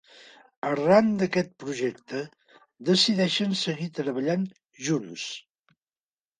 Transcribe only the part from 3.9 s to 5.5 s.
treballant junts.